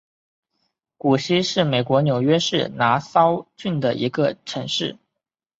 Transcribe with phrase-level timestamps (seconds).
[0.97, 4.97] 谷溪是美国纽约州拿骚郡的一个城市。